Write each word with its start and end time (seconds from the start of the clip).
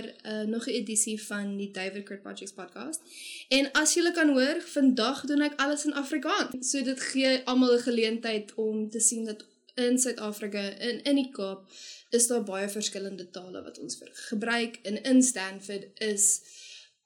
jaar 0.00 0.42
uh, 0.42 0.48
nog 0.48 0.66
'n 0.66 0.70
edisie 0.70 1.22
van 1.22 1.56
die 1.56 1.70
David 1.70 2.04
Kurt 2.04 2.22
Projects 2.22 2.52
podcast. 2.52 3.00
En 3.48 3.72
as 3.72 3.94
julle 3.94 4.12
kan 4.12 4.28
hoor, 4.28 4.60
vandag 4.60 5.24
doen 5.26 5.40
ek 5.40 5.60
alles 5.60 5.84
in 5.84 5.92
Afrikaans. 5.92 6.70
So 6.70 6.82
dit 6.82 7.00
gee 7.00 7.40
almal 7.44 7.74
'n 7.74 7.82
geleentheid 7.82 8.54
om 8.54 8.90
te 8.90 9.00
sien 9.00 9.24
dat 9.24 9.44
in 9.74 9.98
Suid-Afrika 9.98 10.58
en 10.58 11.02
in 11.02 11.14
die 11.14 11.30
Kaap 11.30 11.70
is 12.10 12.26
daar 12.26 12.42
baie 12.42 12.68
verskillende 12.68 13.30
tale 13.30 13.62
wat 13.62 13.78
ons 13.78 13.98
gebruik 14.12 14.78
en 14.82 15.02
in 15.02 15.22
Stanford 15.22 15.86
is 15.94 16.40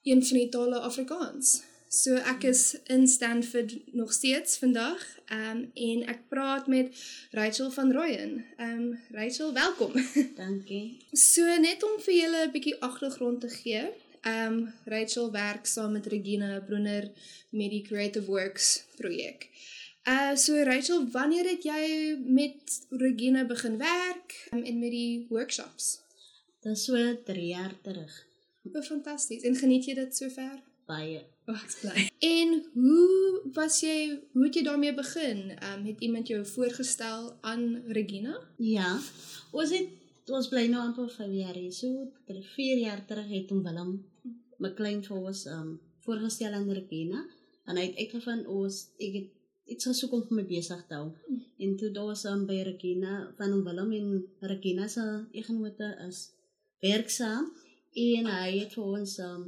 een 0.03 0.25
van 0.25 0.37
die 0.37 0.49
tale 0.49 0.79
Afrikaans. 0.79 1.61
So 1.95 2.17
ek 2.27 2.43
is 2.43 2.75
in 2.91 3.07
Stanford 3.07 3.77
nog 3.95 4.13
steeds 4.13 4.57
vandag. 4.57 5.03
Ehm 5.25 5.49
um, 5.49 5.59
en 5.73 6.01
ek 6.11 6.25
praat 6.27 6.67
met 6.67 6.91
Rachel 7.31 7.71
van 7.71 7.91
Rooyen. 7.91 8.33
Ehm 8.57 8.71
um, 8.71 8.99
Rachel, 9.15 9.53
welkom. 9.53 9.93
Dankie. 10.41 10.97
So 11.11 11.45
net 11.59 11.83
om 11.87 11.95
vir 12.07 12.15
julle 12.15 12.41
'n 12.47 12.51
bietjie 12.51 12.75
agtergrond 12.89 13.39
te 13.41 13.49
gee. 13.49 13.85
Ehm 14.21 14.57
um, 14.57 14.73
Rachel 14.85 15.31
werk 15.31 15.65
saam 15.65 15.95
met 15.95 16.11
Regina 16.11 16.59
Brunner 16.67 17.09
met 17.49 17.69
die 17.69 17.81
Creative 17.87 18.25
Works 18.25 18.83
projek. 18.99 19.47
Uh 20.03 20.35
so 20.35 20.63
Rachel, 20.63 21.07
wanneer 21.11 21.47
het 21.53 21.63
jy 21.63 21.83
met 22.27 22.79
Regina 22.89 23.45
begin 23.45 23.77
werk 23.77 24.47
um, 24.51 24.63
en 24.63 24.79
met 24.79 24.91
die 24.91 25.25
workshops? 25.29 25.99
Dit 26.59 26.79
so 26.79 26.93
3 27.23 27.47
jaar 27.47 27.81
terug. 27.81 28.25
O, 28.73 28.81
fantasties. 28.81 29.43
En 29.43 29.55
geniet 29.55 29.85
jy 29.85 29.93
dit 29.93 30.15
sover? 30.15 30.74
Baie. 30.89 31.21
Oh, 31.49 31.57
ek 31.57 31.75
bly. 31.81 32.05
En 32.25 32.55
hoe 32.73 33.41
was 33.53 33.79
jy 33.81 33.97
hoe 34.33 34.45
het 34.47 34.57
jy 34.57 34.63
daarmee 34.65 34.93
begin? 34.97 35.49
Ehm 35.55 35.79
um, 35.79 35.85
het 35.85 36.01
iemand 36.01 36.27
jou 36.27 36.41
voorgestel 36.45 37.31
aan 37.41 37.83
Regina? 37.97 38.39
Ja. 38.57 38.99
Ons 39.51 39.73
het 39.75 40.33
ons 40.33 40.49
bly 40.49 40.65
nou 40.67 40.81
amper 40.81 41.09
5 41.09 41.31
jaar 41.33 41.57
hier. 41.57 41.73
So 41.73 42.11
4 42.27 42.77
jaar 42.81 43.05
terug 43.05 43.29
het 43.29 43.49
hom 43.53 43.63
Willem 43.63 43.95
my 44.57 44.71
klein 44.77 45.01
vir 45.05 45.17
ons 45.17 45.45
ehm 45.49 45.61
um, 45.61 45.73
voorgestel 46.05 46.53
aan 46.53 46.69
Regina 46.69 47.23
en 47.65 47.79
hy 47.79 47.87
het 47.87 47.97
uitgevind 47.97 48.47
ons 48.51 48.81
ek 49.01 49.13
het 49.19 49.31
iets 49.73 49.87
gesoek 49.89 50.11
om 50.13 50.23
vir 50.27 50.37
my 50.39 50.45
besig 50.49 50.81
te 50.89 50.97
hou. 50.99 51.07
Mm. 51.09 51.41
En 51.65 51.77
toe 51.81 51.89
daar 51.93 52.11
was 52.11 52.25
um, 52.29 52.45
by 52.49 52.59
Regina 52.67 53.13
van 53.37 53.55
Willem 53.65 53.93
en 53.99 54.09
Regina 54.51 54.87
se 54.87 55.05
egenote 55.31 55.89
is 56.07 56.19
werksaam 56.85 57.49
en 58.05 58.29
hy 58.29 58.51
het 58.59 58.75
vir 58.77 58.85
ons 58.99 59.17
um, 59.25 59.47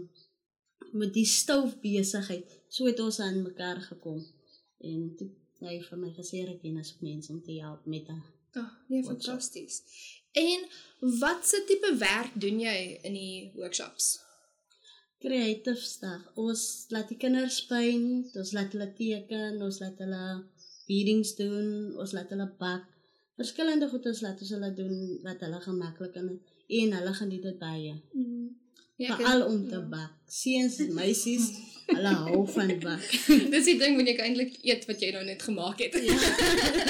met 0.94 1.14
die 1.14 1.28
stof 1.28 1.76
besigheid 1.84 2.58
so 2.70 2.86
het 2.86 3.00
ons 3.00 3.20
aan 3.20 3.44
mekaar 3.44 3.82
gekom 3.90 4.24
en 4.94 5.12
toe 5.20 5.30
hy 5.68 5.80
vir 5.90 6.02
my 6.02 6.10
gesê 6.16 6.46
ek 6.46 6.62
ken 6.62 6.82
as 6.82 6.96
mens 7.02 7.32
om 7.34 7.42
te 7.44 7.60
help 7.60 7.86
met 7.86 8.06
daai 8.08 8.26
Ja, 8.58 8.64
oh, 8.64 8.90
nee, 8.90 9.04
fantasties. 9.04 9.84
En 10.32 10.66
wat 11.20 11.48
se 11.48 11.64
tipe 11.68 11.96
werk 11.98 12.32
doen 12.42 12.60
jy 12.60 12.78
in 13.06 13.14
die 13.14 13.52
workshops? 13.54 14.16
Creative 15.22 15.82
stuff. 15.82 16.24
Ons 16.42 16.64
laat 16.94 17.12
die 17.14 17.20
kinders 17.22 17.60
paint, 17.70 18.34
ons 18.38 18.54
laat 18.58 18.74
hulle 18.74 18.90
teken, 18.98 19.62
ons 19.66 19.80
laat 19.84 20.02
hulle 20.02 20.24
beadings 20.88 21.36
doen, 21.38 21.70
ons 22.02 22.14
laat 22.18 22.34
hulle 22.34 22.50
bak. 22.62 22.86
Verskillende 23.38 23.90
goedes 23.90 24.22
laat 24.26 24.40
ons 24.42 24.54
hulle 24.56 24.72
doen 24.74 25.20
wat 25.26 25.44
hulle 25.46 25.60
gemaklik 25.62 26.16
en 26.22 26.32
en 26.68 26.96
hulle 26.98 27.14
geniet 27.16 27.44
dit 27.48 27.60
baie. 27.60 27.94
Mm. 28.12 28.48
Ja, 28.98 29.16
Veral 29.16 29.44
om 29.46 29.68
te 29.70 29.76
ja. 29.76 29.82
bak. 29.92 30.14
Seuns 30.26 30.80
en 30.82 30.94
meisies, 30.98 31.52
hulle 31.96 32.14
hou 32.26 32.42
van 32.50 32.74
bak. 32.82 33.06
Dis 33.54 33.70
die 33.70 33.78
ding 33.78 33.96
wanneer 34.00 34.18
jy 34.18 34.26
eintlik 34.26 34.58
eet 34.66 34.88
wat 34.90 35.04
jy 35.06 35.12
nou 35.14 35.22
net 35.28 35.46
gemaak 35.46 35.84
het. 35.86 36.00
Ja. 36.02 36.18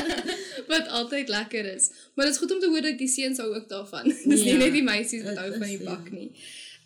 wat 0.72 0.88
altyd 1.02 1.30
lekker 1.30 1.68
is. 1.76 1.92
Maar 2.16 2.30
dit 2.30 2.38
is 2.38 2.40
goed 2.42 2.56
om 2.56 2.64
te 2.64 2.72
hoor 2.72 2.88
dat 2.88 2.98
die 2.98 3.12
seuns 3.12 3.44
hou 3.44 3.50
ook 3.52 3.68
daarvan. 3.70 4.08
Dis 4.08 4.48
ja, 4.48 4.54
nie 4.54 4.58
net 4.64 4.74
die 4.80 4.88
meisies 4.88 5.28
wat 5.28 5.44
hou 5.44 5.52
van 5.58 5.68
die 5.68 5.84
bak 5.84 6.10
nie. 6.16 6.32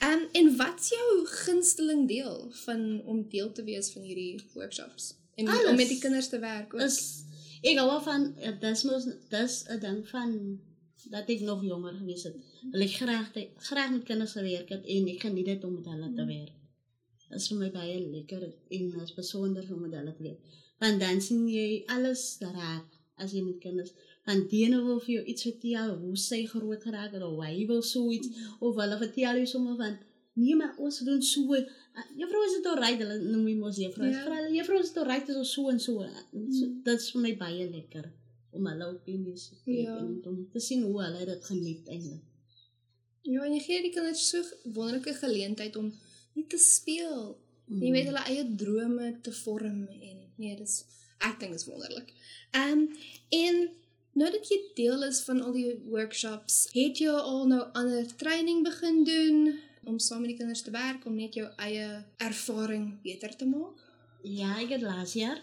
En 0.01 0.25
en 0.41 0.55
wat's 0.57 0.89
jou 0.89 1.07
gunsteling 1.45 2.07
deel 2.09 2.47
van 2.65 3.01
om 3.05 3.21
deel 3.29 3.51
te 3.53 3.63
wees 3.63 3.93
van 3.93 4.01
hierdie 4.01 4.41
workshops? 4.57 5.13
En 5.37 5.47
Alles. 5.47 5.69
om 5.69 5.77
met 5.77 5.93
die 5.93 6.01
kinders 6.01 6.33
te 6.33 6.39
werk 6.41 6.73
ook. 6.73 6.81
Is 6.81 7.29
ek 7.61 7.77
hou 7.77 7.99
van 8.07 8.27
dis 8.65 8.83
mos 8.89 9.07
dis 9.29 9.55
'n 9.69 9.79
ding 9.85 10.01
van 10.13 10.31
dat 11.09 11.29
ek 11.33 11.41
nog 11.41 11.63
jonger 11.63 11.93
gewees 11.97 12.23
het. 12.23 12.35
Wil 12.71 12.85
ek 12.85 12.95
graag 13.01 13.31
te, 13.33 13.47
graag 13.69 13.91
met 13.91 14.03
kinders 14.09 14.35
gewerk 14.37 14.69
het 14.69 14.85
en 14.85 15.07
ek 15.13 15.21
geniet 15.25 15.45
dit 15.45 15.63
om 15.63 15.73
met 15.73 15.85
hulle 15.85 16.09
te 16.13 16.25
werk. 16.25 16.57
Dit 17.29 17.39
is 17.39 17.47
vir 17.49 17.57
my 17.57 17.69
baie 17.71 17.97
lekker 17.99 18.43
en 18.77 19.01
is 19.01 19.13
besonder 19.17 19.65
om 19.73 19.81
met 19.81 19.95
hulle 19.97 20.13
te 20.15 20.23
werk. 20.23 20.57
Want 20.79 20.99
dan 20.99 21.21
sien 21.21 21.47
jy 21.49 21.83
alles 21.87 22.37
raak 22.41 22.89
as 23.21 23.33
jy 23.33 23.41
met 23.45 23.59
kinders 23.63 23.93
van 24.25 24.45
diene 24.49 24.81
wil 24.85 24.99
vir 25.01 25.13
jou 25.15 25.25
iets 25.33 25.45
vertel 25.47 25.95
hoe 26.03 26.17
sy 26.17 26.43
groot 26.49 26.83
geraak 26.85 27.13
het 27.17 27.25
of 27.25 27.39
hy 27.41 27.65
wil 27.69 27.81
so 27.85 28.11
iets 28.13 28.29
of 28.59 28.77
hulle 28.81 28.97
vertel 29.01 29.41
jy 29.41 29.47
sommer 29.49 29.77
van 29.79 29.97
nee 30.41 30.57
maar 30.59 30.73
ons 30.77 31.01
doen 31.07 31.21
so 31.33 31.59
juffrou 32.19 32.41
is 32.47 32.57
dit 32.57 32.71
al 32.71 32.81
reg 32.83 32.97
hulle 33.03 33.19
noem 33.25 33.43
my 33.49 33.55
mos 33.65 33.81
juffrou 33.83 34.09
ja. 34.09 34.23
vra 34.25 34.39
hulle 34.39 34.55
juffrou 34.57 34.81
is 34.81 34.93
dit 34.93 35.03
al 35.03 35.09
reg 35.11 35.27
dit 35.29 35.43
is 35.43 35.53
so 35.57 35.69
en 35.73 35.79
so 35.85 36.01
mm. 36.01 36.81
dit 36.87 36.97
is 36.97 37.11
vir 37.15 37.25
my 37.27 37.35
baie 37.45 37.69
lekker 37.75 38.09
om 38.51 38.67
hulle 38.67 38.87
opinies 38.93 39.47
te 39.49 39.55
gee 39.65 39.85
ja. 39.85 39.97
en 39.97 40.19
om 40.27 40.41
te 40.53 40.59
sien 40.63 40.83
hoe 40.83 40.99
hulle 41.03 41.25
dit 41.25 41.49
geniet 41.51 41.87
eintlik. 41.87 42.27
Ja, 43.21 43.43
en 43.45 43.53
jy 43.53 43.61
gee 43.63 43.83
die 43.85 43.93
kinders 43.93 44.23
so 44.31 44.41
wonderlike 44.63 45.13
geleentheid 45.19 45.75
om 45.79 45.91
net 46.35 46.49
te 46.49 46.59
speel. 46.61 47.35
Mm. 47.67 47.83
Jy 47.85 47.91
weet 47.95 48.09
hulle 48.09 48.23
eie 48.33 48.47
drome 48.63 49.11
te 49.25 49.33
vorm 49.43 49.85
en 49.85 50.17
nee, 50.41 50.55
dis 50.57 50.81
ek 51.21 51.37
dink 51.43 51.55
is 51.55 51.67
wonderlik. 51.69 52.11
Ehm 52.57 52.81
um, 52.81 52.87
en 53.37 53.61
nou 54.19 54.27
dat 54.33 54.49
jy 54.51 54.57
deel 54.75 55.05
is 55.07 55.21
van 55.23 55.39
al 55.45 55.53
die 55.55 55.69
workshops, 55.87 56.65
het 56.73 56.99
jy 56.99 57.13
al 57.13 57.45
nou 57.47 57.61
ander 57.79 58.09
training 58.19 58.65
begin 58.65 59.05
doen 59.07 59.37
om 59.83 59.99
saam 59.99 60.21
met 60.21 60.33
die 60.33 60.37
kinders 60.37 60.61
te 60.65 60.73
werk 60.73 61.05
om 61.05 61.15
net 61.15 61.35
jou 61.39 61.47
eie 61.65 61.87
ervaring 62.17 63.01
beter 63.03 63.35
te 63.35 63.47
maak? 63.49 63.81
Ja, 64.23 64.53
ek 64.61 64.75
het 64.77 64.85
laas 64.85 65.15
jaar 65.17 65.41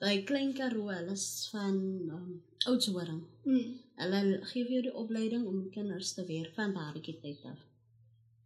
by 0.00 0.22
Klein 0.28 0.52
Karoo, 0.56 0.90
hulle 0.92 1.14
is 1.16 1.48
van 1.52 1.76
um, 2.12 2.42
Oudtshoorn. 2.68 3.22
Mm. 3.44 3.78
Hulle 4.00 4.20
gee 4.50 4.64
vir 4.66 4.74
jou 4.76 4.82
die 4.90 4.98
opleiding 5.04 5.46
om 5.48 5.70
kinders 5.72 6.12
te 6.16 6.24
werk 6.28 6.52
van 6.58 6.76
babatjie 6.76 7.16
tyd 7.22 7.48
af 7.48 7.62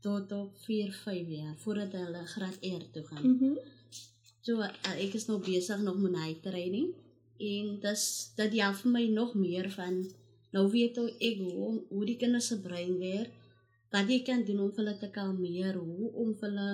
tot 0.01 0.33
op 0.33 0.57
4, 0.65 0.93
5 0.93 1.29
jaar 1.29 1.57
voordat 1.61 1.93
hulle 1.93 2.23
graad 2.27 2.57
R 2.65 2.85
toe 2.93 3.05
gaan. 3.05 3.37
Mm 3.37 3.59
so 4.41 4.63
uh, 4.65 4.71
ek 4.97 5.15
is 5.19 5.27
nou 5.29 5.37
besig 5.45 5.83
nog 5.85 5.99
met 6.01 6.15
my 6.15 6.31
training 6.41 6.95
en 7.45 7.75
dis 7.83 8.05
dit 8.39 8.55
help 8.61 8.79
vir 8.79 8.93
my 8.95 9.03
nog 9.13 9.35
meer 9.37 9.69
van 9.75 9.99
nou 10.55 10.63
weet 10.73 10.97
ek 11.03 11.43
hoe 11.43 11.75
hoe 11.91 12.07
die 12.09 12.17
kinders 12.21 12.49
se 12.53 12.57
brein 12.61 12.97
werk. 13.03 13.35
Wat 13.91 14.11
jy 14.11 14.21
kan 14.23 14.45
doen 14.47 14.61
om 14.67 14.73
hulle 14.77 14.97
te 14.99 15.11
kalmeer, 15.11 15.75
hoe 15.75 16.11
om 16.23 16.35
hulle 16.41 16.71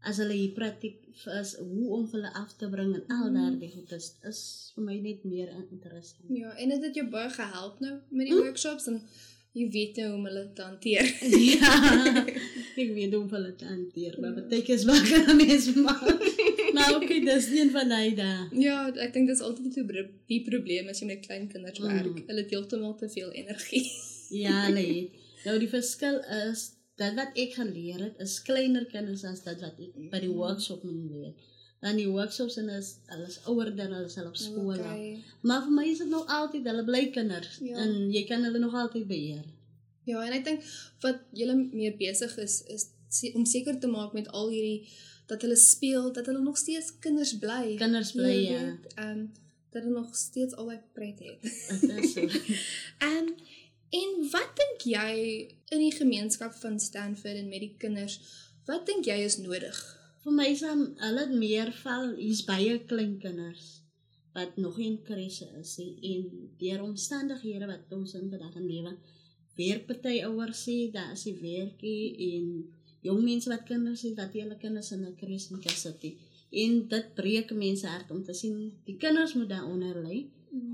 as 0.00 0.20
hulle 0.22 0.36
hier 0.36 0.52
praktiek 0.56 1.02
is 1.40 1.56
hoe 1.58 1.88
om 1.96 2.06
hulle 2.12 2.30
af 2.38 2.54
te 2.56 2.68
bring 2.72 2.94
en 2.96 3.02
al 3.16 3.32
daardie 3.34 3.68
mm. 3.68 3.74
goed 3.74 3.90
is 3.96 4.06
is 4.30 4.40
vir 4.76 4.86
my 4.86 4.96
net 5.04 5.26
meer 5.28 5.50
interessant. 5.58 6.30
Ja, 6.32 6.54
en 6.56 6.72
het 6.74 6.86
dit 6.86 7.02
jou 7.02 7.06
baie 7.12 7.28
gehelp 7.34 7.82
nou 7.84 7.98
met 8.08 8.30
die 8.30 8.36
hm? 8.36 8.46
workshops 8.46 8.88
en 8.92 9.02
jy 9.58 9.66
weet 9.74 9.98
nou 9.98 10.06
hoe 10.08 10.16
om 10.16 10.26
hulle 10.30 10.44
te 10.56 10.64
hanteer. 10.64 11.10
ja. 11.52 11.74
Ek 12.24 12.92
weet 12.96 13.12
hoe 13.12 13.20
om 13.20 13.30
hulle 13.34 13.54
te 13.60 13.68
hanteer, 13.68 14.16
maar 14.22 14.36
ja. 14.38 14.46
baie 14.54 14.64
keer 14.64 14.80
is 14.80 14.86
mense 14.88 15.76
maak. 15.76 16.06
maar 16.76 16.94
oké, 16.96 17.04
okay, 17.04 17.20
dis 17.26 17.50
een 17.58 17.72
van 17.74 17.92
daai 17.92 18.14
dae. 18.16 18.46
Ja, 18.62 18.84
ek 18.94 19.16
dink 19.16 19.28
dis 19.28 19.42
altyd 19.44 19.74
die, 19.76 20.06
die 20.32 20.44
probleem 20.46 20.88
as 20.88 21.02
jy 21.02 21.10
met 21.10 21.26
klein 21.26 21.50
kinders 21.52 21.82
werk. 21.82 22.14
Mm. 22.14 22.28
Hulle 22.30 22.46
het 22.46 22.54
heeltemal 22.56 22.96
te 23.02 23.10
veel 23.12 23.34
energie. 23.42 23.84
ja, 24.46 24.68
nee. 24.72 25.10
Nou 25.44 25.56
die 25.58 25.70
verskil 25.70 26.20
is 26.42 26.70
dat 27.00 27.16
wat 27.16 27.38
ek 27.40 27.54
geleer 27.56 28.02
het 28.04 28.18
is 28.20 28.40
kleiner 28.44 28.84
kinders 28.90 29.24
as 29.28 29.40
dit 29.46 29.62
wat 29.64 29.78
ek 29.80 29.96
by 30.12 30.20
die 30.22 30.32
workshop 30.32 30.84
moet 30.84 31.06
leer. 31.12 31.32
Dan 31.80 31.96
die 31.96 32.08
workshops 32.12 32.58
en 32.60 32.68
is 32.74 32.90
alles 33.08 33.38
ouer 33.48 33.70
dan 33.76 33.94
hulle 33.96 34.10
self 34.12 34.34
op 34.34 34.36
skool. 34.36 34.74
Okay. 34.74 35.14
Maar 35.48 35.62
vir 35.64 35.76
my 35.78 35.86
is 35.88 36.02
dit 36.02 36.10
nog 36.12 36.28
altyd 36.28 36.68
hulle 36.68 36.84
bly 36.84 37.06
kinders 37.14 37.56
ja. 37.64 37.78
en 37.80 38.10
jy 38.12 38.26
kan 38.28 38.44
hulle 38.44 38.60
nog 38.60 38.76
altyd 38.76 39.06
beheer. 39.08 39.46
Ja, 40.08 40.20
en 40.26 40.34
ek 40.36 40.44
dink 40.44 40.66
wat 41.04 41.22
julle 41.36 41.56
meer 41.56 41.96
besig 41.96 42.36
is 42.44 42.60
is 42.68 42.90
om 43.34 43.46
seker 43.48 43.78
te 43.80 43.88
maak 43.90 44.12
met 44.14 44.28
al 44.36 44.52
hierdie 44.52 44.90
dat 45.30 45.42
hulle 45.46 45.56
speel, 45.56 46.10
dat 46.12 46.26
hulle 46.26 46.42
nog 46.42 46.58
steeds 46.58 46.92
kinders 47.02 47.32
bly. 47.38 47.76
Kinders 47.80 48.12
bly 48.18 48.36
ja. 48.50 48.64
Ehm 48.96 49.30
dat 49.70 49.82
hulle 49.82 49.94
nog 49.94 50.16
steeds 50.16 50.54
albei 50.58 50.80
pret 50.92 51.18
het. 51.18 51.42
Dit 51.80 51.90
is 51.96 52.12
so. 52.12 52.26
En 53.14 53.34
En 53.90 54.10
wat 54.30 54.52
dink 54.58 54.84
jy 54.86 55.12
in 55.74 55.82
die 55.82 55.94
gemeenskap 55.94 56.54
van 56.62 56.78
Stanford 56.78 57.40
en 57.40 57.48
met 57.50 57.64
die 57.64 57.74
kinders, 57.82 58.20
wat 58.68 58.86
dink 58.86 59.08
jy 59.10 59.18
is 59.26 59.40
nodig? 59.42 59.78
Vir 60.22 60.36
my 60.36 60.46
is 60.52 60.62
hom 60.62 60.84
hulle 61.00 61.26
meer 61.32 61.72
val 61.82 62.12
hier's 62.18 62.44
baie 62.46 62.78
klein 62.90 63.16
kinders 63.22 63.80
wat 64.34 64.58
nog 64.62 64.76
in 64.78 65.00
krisis 65.02 65.50
is 65.58 65.72
he, 65.80 65.88
en 66.12 66.50
deur 66.60 66.84
omstandighede 66.84 67.66
wat 67.66 67.94
ons 67.96 68.14
in 68.14 68.28
in 68.30 68.66
lewe 68.68 68.92
weer 69.58 69.80
party 69.88 70.20
ouers 70.28 70.60
sê 70.66 70.76
daar 70.94 71.16
is 71.16 71.24
die 71.26 71.34
werkie 71.40 72.14
en 72.28 72.44
jong 73.06 73.22
mense 73.24 73.50
wat 73.50 73.66
kinders 73.66 74.04
het 74.06 74.16
dat 74.20 74.36
hulle 74.38 74.56
kinders 74.64 74.92
in 74.94 75.04
'n 75.08 75.16
krisis 75.16 75.50
in 75.50 75.76
sit 75.84 76.04
en 76.62 76.88
dit 76.92 77.14
breek 77.14 77.50
mense 77.64 77.86
hart 77.86 78.10
om 78.10 78.22
te 78.22 78.34
sien 78.34 78.56
die 78.84 78.96
kinders 78.96 79.34
moet 79.34 79.48
daaronder 79.48 79.96
lê. 80.06 80.18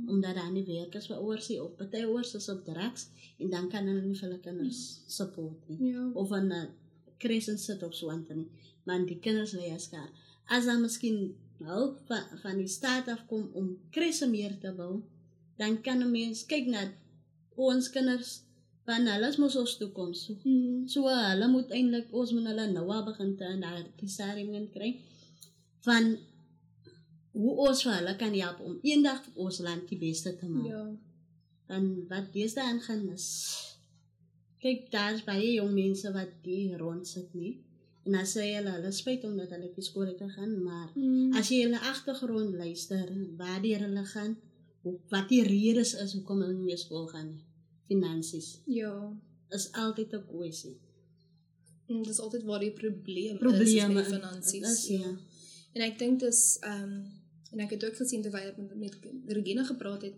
Omdat 0.08 0.34
daar 0.34 0.50
nie 0.52 0.64
werk 0.64 0.94
is 0.94 1.06
vir 1.06 1.16
ouers 1.16 1.48
nie 1.48 1.62
of 1.62 1.76
party 1.76 2.02
ouers 2.04 2.34
is 2.34 2.48
op 2.48 2.64
drugs 2.64 3.08
en 3.38 3.50
dan 3.50 3.68
kan 3.68 3.86
hulle 3.86 4.02
nie 4.02 4.14
vir 4.18 4.28
hulle 4.28 4.40
kinders 4.40 5.00
support 5.06 5.68
nie. 5.68 5.92
Ja. 5.92 6.10
of 6.14 6.30
in 6.32 6.52
'n 6.52 6.68
krisen 7.18 7.58
sit 7.58 7.82
op 7.82 7.94
so 7.94 8.10
aan 8.10 8.26
nie. 8.34 8.48
Maar 8.84 9.06
die 9.06 9.18
kinders 9.18 9.52
lê 9.52 9.72
as 9.74 9.84
skaar 9.84 10.08
as 10.48 10.64
dan 10.64 10.80
miskien 10.82 11.34
hulp 11.58 12.00
van, 12.06 12.22
van 12.42 12.56
die 12.56 12.68
staat 12.68 13.08
af 13.08 13.26
kom 13.26 13.50
om 13.54 13.78
krisse 13.90 14.26
meer 14.28 14.58
te 14.60 14.72
bou 14.72 15.02
dan 15.56 15.80
kan 15.82 16.02
'n 16.02 16.10
mens 16.10 16.46
kyk 16.46 16.66
na 16.66 16.92
ons 17.56 17.90
kinders 17.90 18.40
van 18.84 19.06
hulle 19.06 19.28
is 19.28 19.36
mos 19.36 19.56
ons 19.56 19.76
toekoms 19.76 20.24
so, 20.26 20.32
Mm. 20.44 20.88
so 20.88 21.08
hulle 21.08 21.48
moet 21.48 21.70
eintlik 21.70 22.06
ons 22.12 22.32
moet 22.32 22.46
hulle 22.46 22.66
nou 22.72 22.86
al 22.92 23.04
begin 23.04 23.36
te 23.36 23.44
in 23.44 23.60
daardie 23.60 24.08
stadium 24.08 24.68
kry. 24.70 25.00
Van 25.80 26.16
hoe 27.36 27.54
ons 27.68 27.82
vir 27.84 27.92
hulle 27.98 28.14
kan 28.20 28.34
help 28.34 28.60
om 28.64 28.78
eendag 28.82 29.22
ons 29.34 29.58
land 29.66 29.88
die 29.92 29.98
beste 30.00 30.32
te 30.40 30.46
maak. 30.48 30.66
Ja. 30.72 30.84
Dan 31.68 31.88
wat 32.10 32.32
deesdae 32.32 32.64
aangaan 32.72 33.08
is 33.14 33.26
kyk 34.62 34.86
daar's 34.90 35.22
baie 35.26 35.50
jong 35.58 35.74
mense 35.76 36.10
wat 36.14 36.30
die 36.46 36.76
rond 36.80 37.06
sit 37.06 37.34
nie. 37.34 37.52
En 38.06 38.12
dan 38.16 38.26
sê 38.30 38.46
hulle 38.54 38.70
hulle 38.76 38.92
spyt 38.94 39.24
omdat 39.28 39.50
hulle 39.54 39.68
nie 39.74 39.84
skool 39.84 40.06
het 40.12 40.20
gegaan, 40.22 40.54
maar 40.64 40.88
Mm. 40.94 41.34
as 41.38 41.48
jy 41.50 41.62
hulle 41.64 41.80
agtergrond 41.80 42.54
luister, 42.54 43.06
waar 43.36 43.60
die 43.62 43.74
hulle 43.76 44.04
gaan, 44.14 44.36
wat 45.10 45.28
die 45.28 45.42
redes 45.42 45.94
is 45.94 46.12
hoekom 46.14 46.40
hulle 46.40 46.54
nie 46.54 46.76
skool 46.76 47.06
gaan 47.12 47.28
nie. 47.34 47.44
Finansies 47.88 48.58
Ja. 48.66 49.12
is 49.50 49.72
altyd 49.72 50.12
'n 50.14 50.24
kwessie. 50.26 50.76
En 51.88 52.02
dis 52.02 52.20
altyd 52.20 52.42
waar 52.44 52.60
die 52.60 52.70
probleem 52.72 53.34
is 53.34 53.38
Probleme 53.38 53.94
met 53.94 54.04
die 54.06 54.14
in- 54.14 54.20
finansies. 54.20 54.62
is, 54.72 54.86
ja. 54.88 55.16
En 55.74 55.82
ek 55.82 55.98
dink 55.98 56.20
dis 56.20 56.58
ehm 56.62 57.04
en 57.52 57.60
ek 57.60 57.70
het 57.70 57.84
ook 57.84 57.96
gesien 57.96 58.22
terwyl 58.22 58.48
ek 58.50 58.56
met, 58.56 58.76
met 58.76 58.96
Regina 59.38 59.64
gepraat 59.64 60.02
het, 60.02 60.14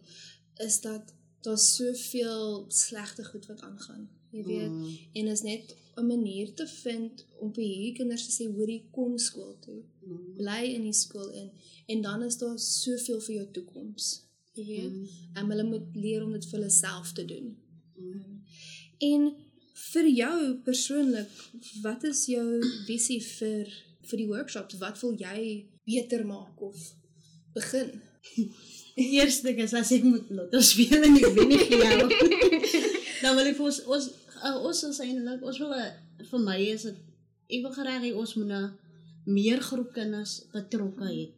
is 0.64 0.80
dat 0.80 1.14
daar 1.46 1.58
soveel 1.58 2.64
slegte 2.68 3.24
goed 3.24 3.46
wat 3.46 3.60
aangaan. 3.62 4.08
Jy 4.30 4.44
weet, 4.44 4.70
Mm. 4.70 4.96
en 5.12 5.26
is 5.26 5.42
net 5.42 5.76
'n 5.96 6.06
manier 6.06 6.54
te 6.54 6.66
vind 6.66 7.24
om 7.40 7.52
vir 7.54 7.64
hierdie 7.64 7.92
kinders 7.94 8.26
te 8.26 8.32
sê 8.42 8.46
hoorie 8.54 8.88
kom 8.90 9.18
skool 9.18 9.56
toe. 9.60 9.82
Mm. 10.06 10.34
Bly 10.36 10.62
in 10.74 10.82
die 10.82 10.92
skool 10.92 11.30
in 11.30 11.50
en 11.86 12.02
dan 12.02 12.22
is 12.22 12.36
daar 12.38 12.58
soveel 12.58 13.20
vir 13.20 13.34
jou 13.34 13.46
toekoms. 13.52 14.22
Jy 14.52 14.64
weet, 14.66 14.92
Mm. 14.92 15.08
en 15.34 15.50
hulle 15.50 15.64
moet 15.64 15.94
leer 15.96 16.24
om 16.24 16.32
dit 16.32 16.44
vir 16.44 16.58
hulle 16.58 16.70
self 16.70 17.12
te 17.12 17.24
doen. 17.24 17.56
Mm. 17.96 18.42
En 18.98 19.34
vir 19.74 20.08
jou 20.08 20.54
persoonlik, 20.54 21.28
wat 21.82 22.04
is 22.04 22.26
jou 22.26 22.62
visie 22.86 23.22
vir 23.22 23.66
vir 24.02 24.16
die 24.18 24.26
workshops? 24.26 24.78
Wat 24.78 25.00
wil 25.00 25.14
jy 25.16 25.66
beter 25.84 26.26
maak 26.26 26.60
of 26.60 26.94
begin? 27.58 27.92
Die 28.98 29.10
eerste 29.20 29.46
ding 29.46 29.60
is 29.62 29.74
as 29.78 29.92
ek 29.94 30.06
moet 30.06 30.30
lotto 30.34 30.60
speel 30.64 31.04
en 31.06 31.18
ek 31.18 31.28
wen 31.36 31.52
nie 31.52 31.60
vir 31.62 31.84
jou. 31.84 32.06
dan 33.22 33.36
wil 33.38 33.50
ek 33.50 33.58
vir 33.58 33.68
ons 33.70 33.82
ons 33.86 34.08
uh, 34.42 34.56
ons 34.56 34.80
is 34.88 35.02
eintlik 35.04 35.44
ons 35.46 35.60
wil 35.62 35.74
uh, 35.76 35.90
vir 36.30 36.42
my 36.42 36.58
is 36.64 36.86
dit 36.88 37.04
ek 37.58 37.62
wil 37.64 37.74
graag 37.76 38.02
hê 38.04 38.10
ons 38.12 38.34
moet 38.40 38.50
nou 38.50 38.64
meer 39.28 39.62
groep 39.62 39.92
kinders 39.94 40.40
betrokke 40.54 41.06
hê. 41.06 41.28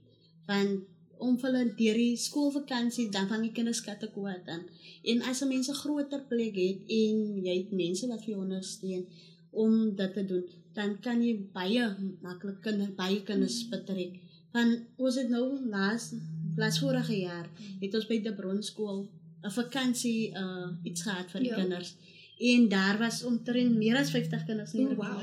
Want 0.48 0.86
om 1.20 1.36
vir 1.40 1.50
hulle 1.50 1.74
deur 1.78 1.98
die 2.00 2.16
skoolvakansie 2.20 3.10
dan 3.12 3.28
van 3.30 3.44
die 3.44 3.52
kinders 3.56 3.82
katte 3.84 4.08
kwaad 4.14 4.48
aan. 4.48 4.64
En 5.12 5.22
as 5.30 5.42
'n 5.42 5.48
mens 5.52 5.68
'n 5.68 5.80
groter 5.82 6.22
plek 6.32 6.56
het 6.56 6.80
en 7.00 7.44
jy 7.46 7.56
het 7.60 7.72
mense 7.82 8.06
wat 8.08 8.24
vir 8.24 8.32
jou 8.34 8.40
ondersteun 8.46 9.04
om 9.50 9.94
dit 9.96 10.12
te 10.14 10.24
doen, 10.24 10.44
dan 10.74 11.00
kan 11.04 11.22
jy 11.22 11.34
baie 11.52 11.84
maklik 12.22 12.60
kinders 12.62 12.94
baie 13.02 13.20
kinders 13.22 13.68
betrek. 13.68 14.12
Want 14.52 14.80
ons 14.96 15.14
het 15.14 15.28
nou 15.28 15.44
laas 15.70 16.12
laas 16.56 16.78
vorige 16.82 17.16
jaar 17.20 17.46
het 17.80 17.94
ons 17.94 18.06
by 18.06 18.18
die 18.22 18.32
Bronskool 18.34 19.08
'n 19.44 19.50
vakansie 19.50 20.32
uh 20.36 20.68
iets 20.84 21.02
gehad 21.02 21.30
vir 21.30 21.40
die 21.40 21.48
Ja. 21.50 21.56
kinders. 21.56 21.94
En 22.38 22.68
daar 22.68 22.98
was 22.98 23.22
omtrent 23.24 23.76
meer 23.76 23.96
as 23.96 24.10
50 24.10 24.44
kinders 24.46 24.72
nie. 24.72 24.86
Oh, 24.86 24.96
wow. 24.96 25.20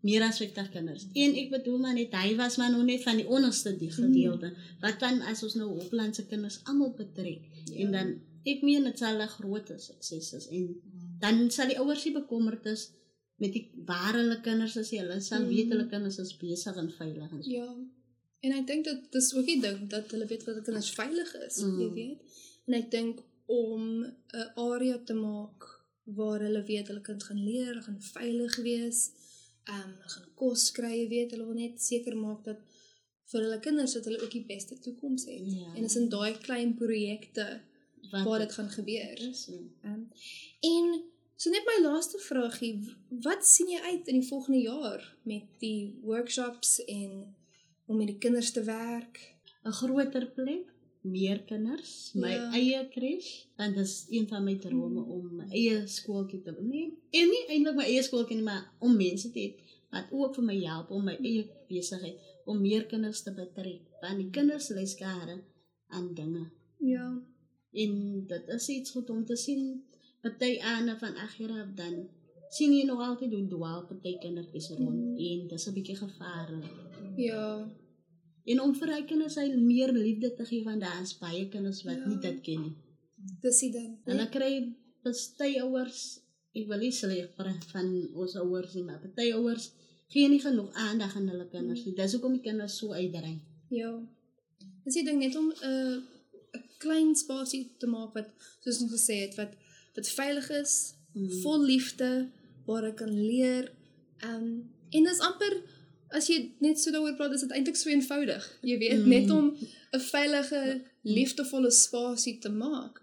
Meer 0.00 0.22
as 0.22 0.36
50 0.38 0.68
kinders. 0.70 1.06
En 1.12 1.34
ek 1.34 1.50
bedoel 1.50 1.78
maar 1.78 1.94
net 1.94 2.12
hy 2.14 2.36
was 2.36 2.56
maar 2.56 2.70
nog 2.70 2.84
net 2.84 3.02
van 3.02 3.16
die 3.16 3.26
onderste 3.28 3.76
die 3.76 3.90
gedeelte. 3.90 4.46
Mm. 4.46 4.54
Wat 4.80 5.00
dan 5.00 5.20
as 5.22 5.42
ons 5.42 5.54
nou 5.54 5.68
Hoplandse 5.80 6.26
kinders 6.26 6.60
almal 6.64 6.94
betrek 6.96 7.40
Ja. 7.64 7.74
en 7.84 7.92
dan 7.92 8.20
ek 8.44 8.62
meen 8.62 8.84
dit 8.84 8.98
sal 8.98 9.20
'n 9.20 9.28
groot 9.28 9.72
sukses 9.76 10.32
is 10.32 10.48
en 10.48 10.76
dan 11.18 11.50
sal 11.50 11.66
die 11.68 11.78
ouers 11.78 12.04
nie 12.04 12.14
bekommerd 12.14 12.66
is 12.66 12.90
met 13.36 13.52
die 13.52 13.70
waar 13.84 14.14
hulle 14.14 14.40
kinders 14.40 14.76
is 14.76 14.90
nie. 14.90 15.00
hulle 15.00 15.20
sal 15.20 15.42
Mm. 15.42 15.48
weet 15.48 15.68
hulle 15.68 15.86
kinders 15.88 16.18
is 16.18 16.36
besig 16.36 16.76
en 16.76 16.90
veilig 16.90 17.30
en 17.32 17.42
so. 17.42 17.50
Ja. 17.50 17.74
En 18.40 18.52
ek 18.52 18.66
dink 18.66 18.84
dat 18.84 19.12
dis 19.12 19.34
ook 19.34 19.46
die 19.46 19.60
ding 19.60 19.88
dat 19.90 20.10
hulle 20.14 20.26
weet 20.30 20.44
wat 20.46 20.62
kinders 20.64 20.90
veilig 20.94 21.34
is, 21.46 21.56
Mm. 21.62 21.80
jy 21.80 21.88
weet. 21.92 22.20
En 22.66 22.74
ek 22.74 22.90
dink 22.90 23.22
om 23.46 24.04
'n 24.04 24.14
area 24.56 24.98
te 25.04 25.14
maak 25.14 25.64
waar 26.04 26.40
hulle 26.40 26.62
weet 26.64 26.86
hulle 26.88 27.00
kind 27.00 27.22
gaan 27.22 27.44
leer, 27.44 27.66
hulle 27.66 27.82
gaan 27.82 28.02
veilig 28.02 28.56
wees, 28.56 29.10
ehm 29.66 29.80
um, 29.88 29.92
hulle 29.96 30.08
gaan 30.16 30.28
kos 30.34 30.70
kry, 30.72 30.92
jy 31.00 31.08
weet, 31.08 31.30
hulle 31.30 31.44
wil 31.44 31.54
net 31.54 31.82
seker 31.82 32.16
maak 32.16 32.44
dat 32.44 32.60
vir 33.32 33.40
hulle 33.42 33.60
kinders 33.60 33.92
dat 33.92 34.04
hulle 34.04 34.22
ook 34.22 34.30
die 34.30 34.44
beste 34.46 34.78
toekoms 34.78 35.24
het. 35.24 35.42
Ja. 35.44 35.74
En 35.74 35.82
dis 35.82 35.96
in 35.96 36.08
daai 36.08 36.38
klein 36.38 36.74
projekte 36.74 37.60
Wat 38.10 38.24
waar 38.24 38.38
dit 38.38 38.52
gaan 38.52 38.70
gebeur. 38.70 39.18
is. 39.30 39.42
so. 39.44 39.52
Um, 39.84 40.08
en 40.62 41.02
so 41.36 41.50
net 41.50 41.62
my 41.66 41.82
laaste 41.88 42.18
vraagie, 42.18 42.96
wat 43.10 43.46
sien 43.46 43.68
jy 43.68 43.78
uit 43.80 44.08
in 44.08 44.20
die 44.20 44.28
volgende 44.28 44.60
jaar 44.60 45.16
met 45.22 45.44
die 45.58 45.98
workshops 46.02 46.84
en 46.84 47.34
om 47.88 47.96
met 47.96 48.10
die 48.12 48.18
kinders 48.18 48.52
te 48.52 48.62
werk? 48.64 49.18
'n 49.64 49.74
groter 49.80 50.26
plek, 50.36 50.66
meer 51.02 51.40
kinders, 51.48 52.12
my 52.14 52.30
Ja. 52.30 52.52
eie 52.52 52.88
crash, 52.94 53.30
want 53.56 53.74
dit 53.74 53.84
is 53.86 54.06
een 54.10 54.28
van 54.28 54.44
my 54.44 54.56
drome 54.58 55.02
om 55.02 55.36
my 55.36 55.46
eie 55.50 55.86
skooltjie 55.86 56.42
te 56.42 56.54
nee, 56.60 56.92
en 57.10 57.28
nie 57.34 57.44
eintlik 57.48 57.76
my 57.76 57.84
eie 57.84 58.02
skooltjie 58.02 58.36
nie, 58.36 58.44
maar 58.44 58.64
om 58.78 58.96
mense 58.96 59.30
te 59.30 59.40
hê 59.40 59.54
wat 59.90 60.10
ook 60.10 60.34
vir 60.34 60.44
my 60.44 60.58
help 60.64 60.90
om 60.90 61.04
my 61.04 61.16
eie 61.16 61.44
besigheid 61.68 62.16
om 62.44 62.60
meer 62.60 62.86
kinders 62.86 63.22
te 63.22 63.32
betrek, 63.32 63.82
want 64.02 64.20
die 64.20 64.30
kinders 64.30 64.70
lê 64.70 64.84
skare 64.86 65.40
aan 65.88 66.14
dinge. 66.14 66.50
Ja. 66.80 67.08
En 67.72 68.26
dit 68.26 68.48
is 68.48 68.68
iets 68.68 68.90
goed 68.90 69.10
om 69.10 69.24
te 69.24 69.36
sien. 69.36 69.82
Party 70.22 70.58
aane 70.60 70.96
van 70.98 71.16
ag 71.16 71.36
Here 71.36 71.66
dan 71.74 72.08
sien 72.50 72.72
jy 72.72 72.84
nog 72.88 73.00
altyd 73.00 73.32
hoe 73.32 73.46
dwaal 73.48 73.82
party 73.86 74.18
kindertjies 74.22 74.68
rond 74.78 74.96
Mhm. 74.96 75.16
en 75.28 75.48
dis 75.48 75.66
'n 75.68 75.72
bietjie 75.74 75.96
gevaarlik. 75.96 76.70
Ja. 77.16 77.68
En 78.46 78.60
om 78.60 78.74
vir 78.74 78.88
hy 78.94 79.02
kinders 79.04 79.34
hy 79.34 79.48
meer 79.56 79.92
liefde 79.92 80.34
te 80.34 80.44
gee 80.44 80.64
want 80.64 80.80
daar 80.80 81.02
is 81.02 81.18
baie 81.18 81.48
kinders 81.48 81.82
wat 81.84 81.96
Ja. 81.96 82.06
nie 82.08 82.18
dit 82.18 82.40
ken 82.40 82.60
nie. 82.62 82.72
Dis 83.42 83.60
die 83.60 83.70
ding. 83.72 83.98
Hulle 84.04 84.28
kry 84.28 84.72
party 85.02 85.58
ouers, 85.60 86.20
ek 86.54 86.66
wil 86.68 86.78
nie 86.78 86.92
sleg 86.92 87.34
praat 87.36 87.64
van 87.72 88.08
ons 88.14 88.36
ouers 88.36 88.74
nie, 88.74 88.82
maar 88.84 89.00
party 89.00 89.32
ouers 89.32 89.70
gee 90.08 90.28
nie 90.28 90.40
genoeg 90.40 90.72
aandag 90.72 91.16
aan 91.16 91.28
hulle 91.28 91.48
kinders 91.48 91.84
nie. 91.84 91.94
Dis 91.94 92.12
hoekom 92.12 92.32
die 92.32 92.40
kinders 92.42 92.76
so 92.78 92.92
uitdrei. 92.92 93.38
Ja. 93.70 94.00
Dis 94.84 94.94
die 94.94 95.04
ding 95.04 95.18
net 95.18 95.36
om 95.36 95.50
'n 95.50 95.64
uh, 95.64 95.96
'n 96.54 96.62
klein 96.78 97.14
spasie 97.16 97.70
te 97.78 97.86
maak 97.86 98.14
wat 98.14 98.28
soos 98.60 98.80
ons 98.82 98.92
gesê 98.92 99.14
het 99.26 99.34
wat 99.36 99.52
wat 99.94 100.08
veilig 100.08 100.50
is, 100.50 100.94
Mm. 101.14 101.30
vol 101.42 101.60
liefde 101.64 102.28
waar 102.68 102.84
ek 102.90 102.96
kan 103.02 103.12
leer. 103.12 103.70
Um 104.24 104.48
en 104.96 105.04
dis 105.04 105.20
amper 105.24 105.58
as 106.16 106.28
jy 106.30 106.38
net 106.64 106.80
so 106.80 106.90
daaroor 106.94 107.16
praat, 107.18 107.34
is 107.36 107.42
dit 107.44 107.50
eintlik 107.52 107.76
so 107.76 107.90
eenvoudig. 107.92 108.44
Jy 108.64 108.78
weet, 108.80 109.02
Mm. 109.02 109.08
net 109.08 109.30
om 109.30 109.50
'n 109.92 110.00
veilige, 110.00 110.80
liefdevolle 111.04 111.70
spasie 111.70 112.38
te 112.38 112.48
maak. 112.48 113.00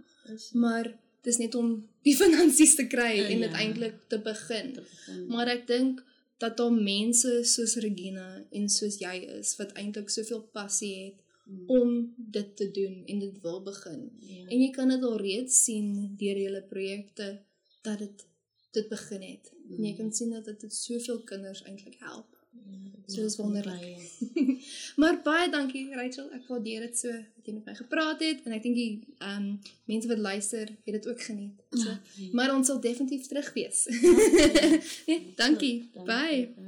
Maar 0.53 0.89
dis 1.23 1.37
net 1.37 1.55
om 1.55 1.87
die 2.03 2.15
finansies 2.23 2.75
te 2.75 2.87
kry 2.87 3.13
Ja, 3.17 3.27
en 3.29 3.39
dit 3.45 3.51
ja. 3.51 3.57
eintlik 3.57 3.93
te 4.09 4.17
begin. 4.19 4.73
te 4.73 4.81
begin. 4.81 5.27
Maar 5.27 5.47
ek 5.47 5.67
dink 5.67 6.03
dat 6.39 6.57
daar 6.57 6.71
mense 6.73 7.43
soos 7.43 7.75
Regina 7.75 8.43
en 8.51 8.69
soos 8.69 8.97
jy 8.99 9.15
is 9.39 9.55
wat 9.57 9.71
eintlik 9.73 10.09
soveel 10.09 10.41
passie 10.53 10.95
het 11.05 11.21
Mm. 11.47 11.69
om 11.69 12.13
dit 12.17 12.55
te 12.57 12.71
doen 12.71 13.03
en 13.05 13.19
dit 13.19 13.41
wil 13.41 13.61
begin. 13.61 14.09
Ja. 14.19 14.45
En 14.49 14.59
jy 14.61 14.71
kan 14.71 14.89
dit 14.89 15.03
al 15.03 15.17
reeds 15.21 15.63
sien 15.63 16.15
deur 16.17 16.37
julle 16.37 16.61
projekte 16.69 17.39
dat 17.83 17.99
dit 17.99 18.25
dit 18.75 18.87
begin 18.91 19.21
het. 19.21 19.51
En 19.71 19.83
jy 19.83 19.91
Mm. 19.91 19.97
kan 19.97 20.13
sien 20.13 20.29
dat 20.35 20.45
dit 20.61 20.73
soveel 20.73 21.19
kinders 21.25 21.63
eintlik 21.63 21.95
help. 21.99 22.27
Ja, 22.65 23.13
So 23.13 23.21
dis 23.21 23.35
wonderlik. 23.37 23.79
baie. 23.79 24.57
maar 25.01 25.19
baie 25.23 25.49
dankie 25.51 25.89
Rachel, 25.95 26.29
ek 26.33 26.47
waardeer 26.49 26.79
dit 26.87 26.97
so 26.97 27.11
dat 27.11 27.45
jy 27.45 27.53
met 27.53 27.65
my 27.65 27.75
gepraat 27.75 28.19
het 28.23 28.39
en 28.45 28.51
ek 28.55 28.63
dink 28.63 28.75
die 28.75 28.93
ehm 29.19 29.43
um, 29.43 29.59
mense 29.85 30.07
wat 30.07 30.17
luister 30.17 30.67
het 30.85 30.93
dit 30.97 31.07
ook 31.07 31.21
geniet. 31.21 31.59
So, 31.71 31.89
Ja. 31.89 32.29
maar 32.31 32.55
ons 32.55 32.67
sal 32.67 32.79
definitief 32.81 33.27
terug 33.27 33.53
wees. 33.53 33.85
nee, 35.07 35.33
dankie. 35.35 35.35
Dankie. 35.35 35.89
Bye. 35.93 36.53
Bye. 36.55 36.64